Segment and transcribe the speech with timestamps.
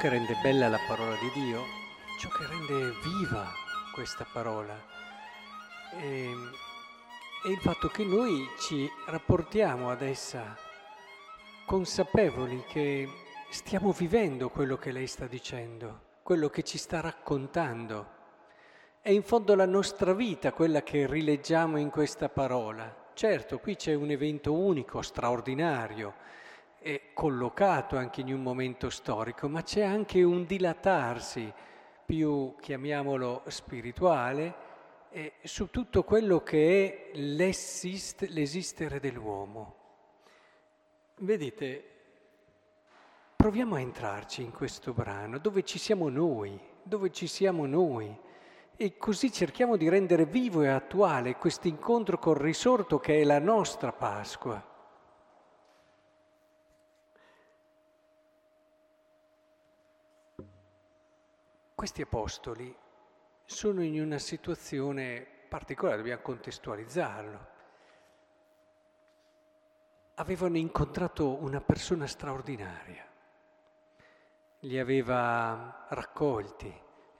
[0.00, 1.62] che rende bella la parola di Dio,
[2.18, 3.52] ciò che rende viva
[3.92, 4.74] questa parola,
[5.90, 6.24] è,
[7.44, 10.56] è il fatto che noi ci rapportiamo ad essa
[11.66, 13.06] consapevoli che
[13.50, 18.08] stiamo vivendo quello che lei sta dicendo, quello che ci sta raccontando.
[19.02, 23.10] È in fondo la nostra vita quella che rileggiamo in questa parola.
[23.12, 26.14] Certo, qui c'è un evento unico, straordinario,
[26.80, 31.52] è collocato anche in un momento storico, ma c'è anche un dilatarsi
[32.06, 34.54] più, chiamiamolo, spirituale,
[35.10, 39.74] eh, su tutto quello che è l'esistere dell'uomo.
[41.18, 41.84] Vedete,
[43.36, 48.16] proviamo a entrarci in questo brano, dove ci siamo noi, dove ci siamo noi,
[48.74, 53.38] e così cerchiamo di rendere vivo e attuale questo incontro col risorto che è la
[53.38, 54.69] nostra Pasqua.
[61.80, 62.76] Questi apostoli
[63.46, 67.46] sono in una situazione particolare, dobbiamo contestualizzarlo.
[70.16, 73.02] Avevano incontrato una persona straordinaria,
[74.58, 76.70] li aveva raccolti,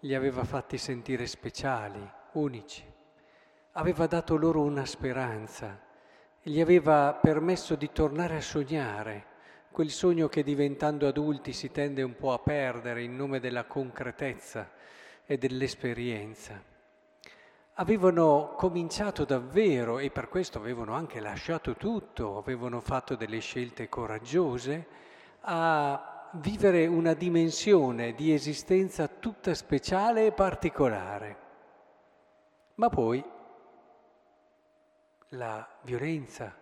[0.00, 2.84] li aveva fatti sentire speciali, unici,
[3.72, 5.80] aveva dato loro una speranza,
[6.42, 9.29] gli aveva permesso di tornare a sognare
[9.70, 14.70] quel sogno che diventando adulti si tende un po' a perdere in nome della concretezza
[15.24, 16.60] e dell'esperienza.
[17.74, 24.86] Avevano cominciato davvero e per questo avevano anche lasciato tutto, avevano fatto delle scelte coraggiose
[25.42, 31.36] a vivere una dimensione di esistenza tutta speciale e particolare.
[32.74, 33.24] Ma poi
[35.30, 36.54] la violenza,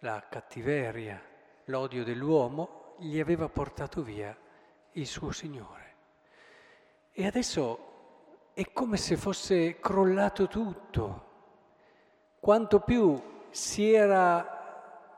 [0.00, 1.32] la cattiveria,
[1.64, 4.36] l'odio dell'uomo gli aveva portato via
[4.92, 5.82] il suo Signore.
[7.12, 7.92] E adesso
[8.54, 11.32] è come se fosse crollato tutto.
[12.38, 13.20] Quanto più
[13.50, 15.12] si era,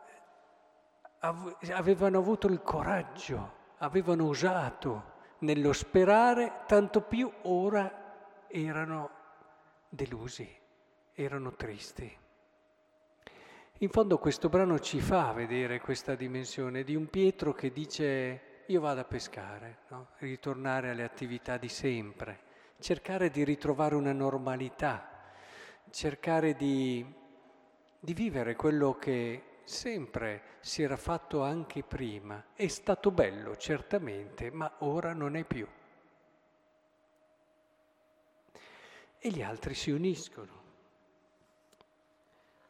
[1.18, 9.10] avevano avuto il coraggio, avevano usato nello sperare, tanto più ora erano
[9.88, 10.48] delusi,
[11.12, 12.24] erano tristi.
[13.80, 18.80] In fondo questo brano ci fa vedere questa dimensione di un Pietro che dice io
[18.80, 20.12] vado a pescare, no?
[20.20, 22.38] ritornare alle attività di sempre,
[22.78, 25.34] cercare di ritrovare una normalità,
[25.90, 27.04] cercare di,
[28.00, 32.46] di vivere quello che sempre si era fatto anche prima.
[32.54, 35.68] È stato bello, certamente, ma ora non è più.
[39.18, 40.65] E gli altri si uniscono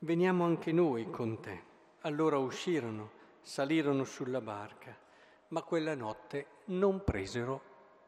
[0.07, 1.63] veniamo anche noi con te.
[2.03, 3.11] Allora uscirono,
[3.43, 4.97] salirono sulla barca,
[5.49, 7.63] ma quella notte non presero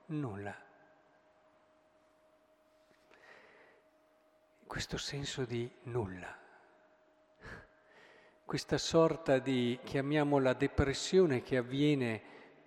[0.06, 0.54] nulla.
[4.64, 6.36] Questo senso di nulla,
[8.44, 12.22] questa sorta di, chiamiamola depressione che avviene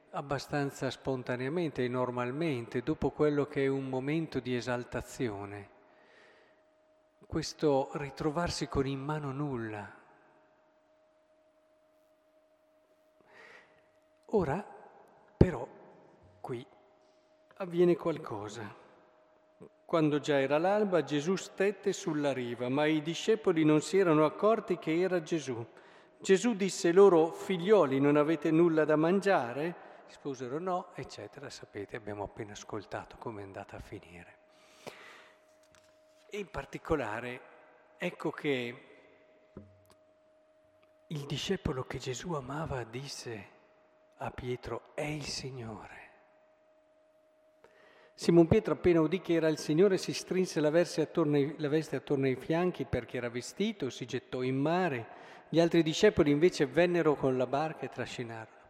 [0.10, 5.71] abbastanza spontaneamente e normalmente dopo quello che è un momento di esaltazione
[7.26, 10.00] questo ritrovarsi con in mano nulla.
[14.34, 14.66] Ora,
[15.38, 15.68] però,
[16.40, 16.66] qui
[17.58, 18.80] avviene qualcosa.
[19.86, 24.78] Quando già era l'alba, Gesù stette sulla riva, ma i discepoli non si erano accorti
[24.78, 25.66] che era Gesù.
[26.18, 29.90] Gesù disse loro, figlioli, non avete nulla da mangiare?
[30.06, 31.50] Risposero no, eccetera.
[31.50, 34.41] Sapete, abbiamo appena ascoltato come è andata a finire.
[36.34, 37.42] E in particolare,
[37.98, 38.76] ecco che
[41.08, 43.48] il discepolo che Gesù amava disse
[44.16, 46.00] a Pietro, è il Signore.
[48.14, 50.72] Simon Pietro appena udì che era il Signore si strinse la
[51.02, 55.08] attorno la veste attorno ai fianchi perché era vestito, si gettò in mare.
[55.50, 58.61] Gli altri discepoli invece vennero con la barca e trascinarono.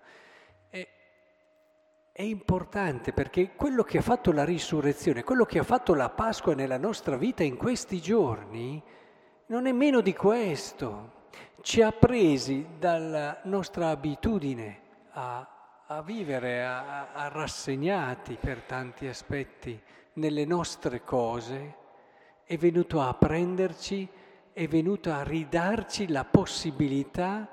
[2.22, 6.54] È importante perché quello che ha fatto la risurrezione, quello che ha fatto la Pasqua
[6.54, 8.80] nella nostra vita in questi giorni,
[9.48, 11.30] non è meno di questo.
[11.62, 14.82] Ci ha presi dalla nostra abitudine
[15.14, 19.82] a, a vivere, a, a rassegnati per tanti aspetti
[20.14, 21.76] nelle nostre cose,
[22.44, 24.08] è venuto a prenderci,
[24.54, 27.50] è venuto a ridarci la possibilità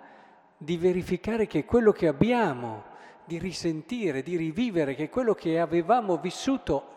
[0.58, 2.87] di verificare che quello che abbiamo
[3.28, 6.96] di risentire, di rivivere che quello che avevamo vissuto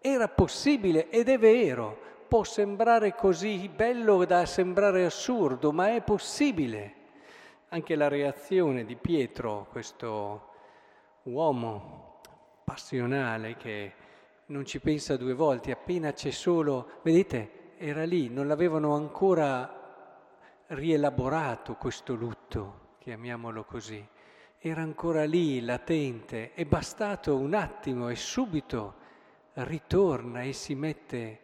[0.00, 2.08] era possibile ed è vero.
[2.28, 6.94] Può sembrare così bello da sembrare assurdo, ma è possibile.
[7.70, 10.48] Anche la reazione di Pietro, questo
[11.24, 12.20] uomo
[12.62, 13.92] passionale che
[14.46, 19.78] non ci pensa due volte, appena c'è solo, vedete, era lì, non l'avevano ancora
[20.68, 24.06] rielaborato questo lutto, chiamiamolo così,
[24.62, 28.94] era ancora lì, latente, è bastato un attimo e subito
[29.54, 31.40] ritorna e si mette...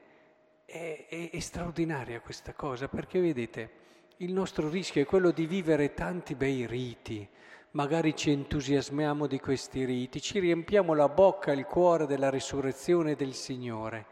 [0.66, 3.70] È, è, è straordinaria questa cosa perché vedete,
[4.18, 7.26] il nostro rischio è quello di vivere tanti bei riti,
[7.70, 13.14] magari ci entusiasmiamo di questi riti, ci riempiamo la bocca e il cuore della risurrezione
[13.14, 14.06] del Signore,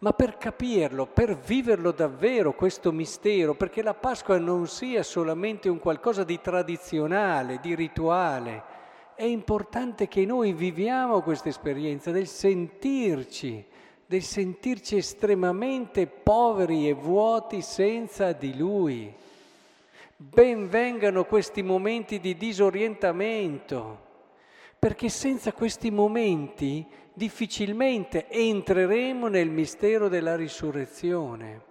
[0.00, 5.78] ma per capirlo, per viverlo davvero questo mistero, perché la Pasqua non sia solamente un
[5.78, 8.76] qualcosa di tradizionale, di rituale,
[9.16, 13.66] è importante che noi viviamo questa esperienza del sentirci,
[14.06, 19.12] del sentirci estremamente poveri e vuoti senza di Lui.
[20.16, 24.06] Ben vengano questi momenti di disorientamento,
[24.78, 26.86] perché senza questi momenti
[27.18, 31.62] difficilmente entreremo nel mistero della risurrezione.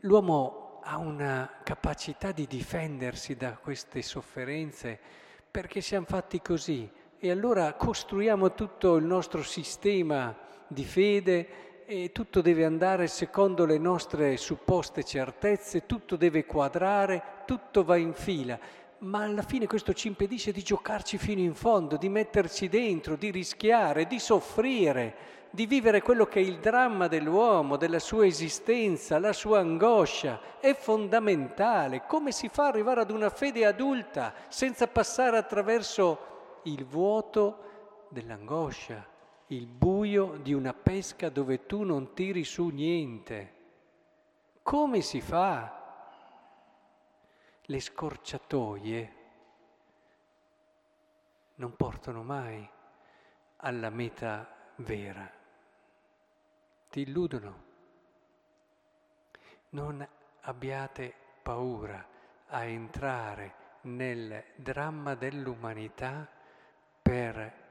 [0.00, 4.98] L'uomo ha una capacità di difendersi da queste sofferenze
[5.48, 12.40] perché siamo fatti così e allora costruiamo tutto il nostro sistema di fede e tutto
[12.40, 18.58] deve andare secondo le nostre supposte certezze, tutto deve quadrare, tutto va in fila,
[19.04, 23.30] ma alla fine questo ci impedisce di giocarci fino in fondo, di metterci dentro, di
[23.30, 25.14] rischiare, di soffrire,
[25.50, 30.58] di vivere quello che è il dramma dell'uomo, della sua esistenza, la sua angoscia.
[30.58, 32.04] È fondamentale.
[32.06, 37.58] Come si fa ad arrivare ad una fede adulta senza passare attraverso il vuoto
[38.08, 39.12] dell'angoscia?
[39.48, 43.52] il buio di una pesca dove tu non tiri su niente.
[44.62, 45.83] Come si fa?
[47.66, 49.14] Le scorciatoie
[51.54, 52.68] non portano mai
[53.56, 54.46] alla meta
[54.76, 55.32] vera,
[56.90, 57.64] ti illudono.
[59.70, 60.06] Non
[60.42, 62.06] abbiate paura
[62.48, 66.28] a entrare nel dramma dell'umanità
[67.00, 67.62] per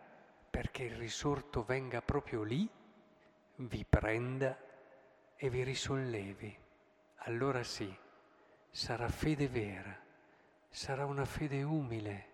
[0.49, 2.67] perché il risorto venga proprio lì,
[3.57, 4.57] vi prenda
[5.35, 6.57] e vi risollevi.
[7.25, 7.95] Allora sì,
[8.75, 9.95] sarà fede vera,
[10.67, 12.25] sarà una fede umile,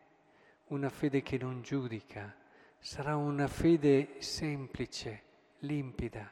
[0.68, 2.34] una fede che non giudica,
[2.80, 5.24] sarà una fede semplice,
[5.60, 6.32] limpida,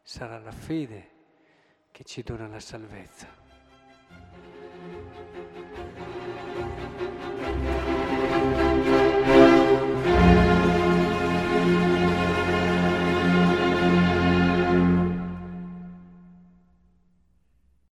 [0.00, 1.10] sarà la fede
[1.90, 3.39] che ci dona la salvezza.